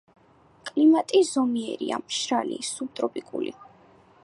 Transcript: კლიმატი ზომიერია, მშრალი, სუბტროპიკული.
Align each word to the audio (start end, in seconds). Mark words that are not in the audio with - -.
კლიმატი 0.69 1.21
ზომიერია, 1.31 2.01
მშრალი, 2.05 2.59
სუბტროპიკული. 2.71 3.55